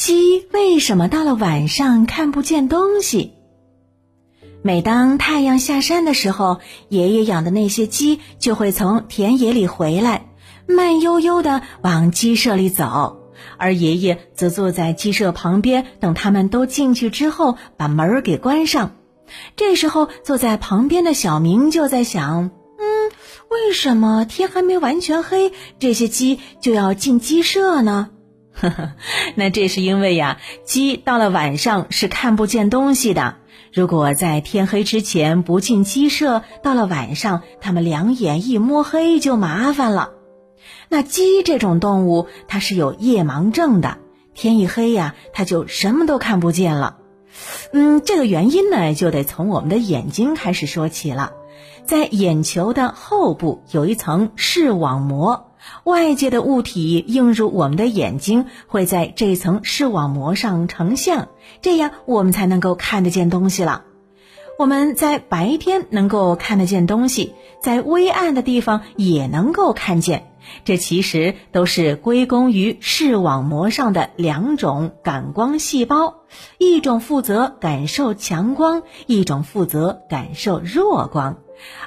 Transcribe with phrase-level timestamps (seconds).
[0.00, 3.34] 鸡为什么到了晚上看不见东西？
[4.62, 10.30] 每当太阳下山的时候，爷爷养的那些鸡就会从田野里回来，
[10.66, 18.96] 慢悠悠地往鸡舍里走，而爷爷则坐在鸡舍旁边，等他们都进去之后，把门儿给关上。
[19.54, 22.44] 这时候，坐在旁边的小明就在想：
[22.78, 23.12] 嗯，
[23.50, 28.08] 为什么天还没完全黑，这些鸡就要进鸡舍呢？
[28.60, 28.92] 呵呵，
[29.34, 33.36] 那这是因为呀，鸡到了晚上是看不见东西的。
[33.72, 40.10] 如果在天黑之前不进鸡舍，到了晚上，它们两眼一摸黑就麻烦了。
[40.88, 43.98] 那鸡这种动物，它是有夜盲症的，
[44.34, 46.98] 天一黑呀，它就什么都看不见了。
[47.72, 51.32] 嗯，这个原因呢，就得从我们的眼睛开始说起了。
[51.86, 55.49] 在眼球的后部有一层视网膜。
[55.84, 61.28] 外界的物体映入我们的眼睛，会在这层视网膜上成像，
[61.62, 63.84] 这样我们才能够看得见东西了。
[64.58, 70.32] 我们在白天能够看得见东西，在微暗的地方也能够看见，
[70.66, 76.24] 这其实都是归功于视网膜上的两种感光细胞，
[76.58, 81.38] 一种负责感受强光，一种负责感受弱光。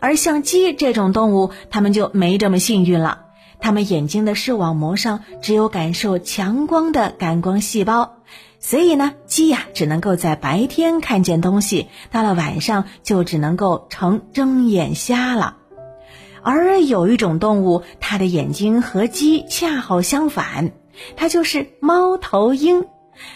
[0.00, 3.26] 而像鸡这种动物，它们就没这么幸运了。
[3.62, 8.16] 它们眼睛的视网膜上只有感受强光的感光细胞，
[8.58, 15.56] 所以呢，鸡呀只能够在白天看见东西，到了晚上就只能够成睁眼瞎了。
[16.42, 20.72] 而有一种动物，它的眼睛和鸡恰好相反，
[21.16, 22.84] 它就是猫头鹰。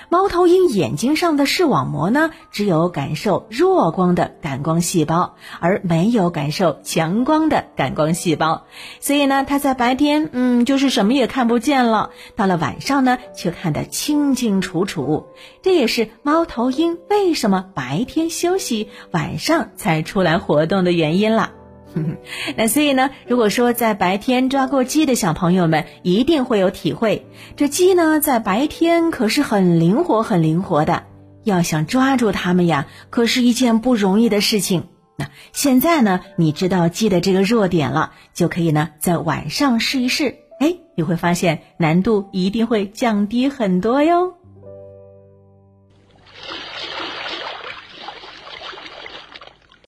[0.09, 8.65] 猫头鹰眼睛上的视网膜呢，只有感受弱光的感光细胞，而没有感受强光的感光细胞，
[9.01, 15.27] 所以呢，它在白天，嗯，就是什么也看不见了；到了晚上呢，却看得清清楚楚。
[15.63, 21.53] 这也是猫头鹰为什么白天休息，晚上才出来活动的原因了。
[22.57, 27.27] 那所以呢，如果说在白天抓过鸡的小朋友们，一定会有体会。
[27.57, 31.05] 这鸡呢，在白天可是很灵活、很灵活的，
[31.43, 34.85] 要想抓住它们呀，可是一件不容易的事情。
[35.17, 44.36] 那现在呢，你知道鸡的这个弱点了，就可以呢，在晚上试一试，哎，你会发现难度一定会降低很多哟。